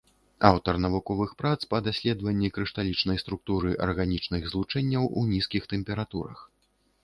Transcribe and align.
Аўтар 0.49 0.75
навуковых 0.85 1.33
прац 1.41 1.59
па 1.73 1.81
даследаванні 1.89 2.49
крышталічнай 2.57 3.21
структуры 3.25 3.77
арганічных 3.89 4.41
злучэнняў 4.55 5.03
у 5.23 5.31
нізкіх 5.33 5.63
тэмпературах. 5.75 6.39